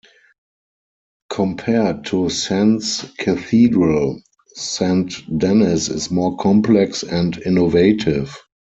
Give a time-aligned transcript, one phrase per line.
[1.29, 4.19] Compared to Sens Cathedral,
[4.55, 8.35] St.-Denis is more complex and innovative.